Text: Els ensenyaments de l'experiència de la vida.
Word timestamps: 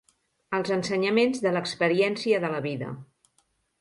Els 0.59 0.71
ensenyaments 0.75 1.43
de 1.45 1.51
l'experiència 1.57 2.41
de 2.47 2.51
la 2.55 2.63
vida. 2.69 2.91